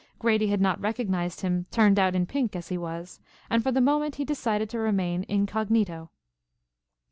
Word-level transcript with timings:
Grady 0.17 0.47
had 0.47 0.59
not 0.61 0.81
recognized 0.81 1.41
him 1.41 1.67
turned 1.69 1.99
out 1.99 2.15
in 2.15 2.25
pink 2.25 2.55
as 2.55 2.69
he 2.69 2.75
was, 2.75 3.19
and 3.51 3.61
for 3.61 3.71
the 3.71 3.79
moment 3.79 4.15
he 4.15 4.25
decided 4.25 4.67
to 4.71 4.79
remain 4.79 5.23
incognito. 5.29 6.09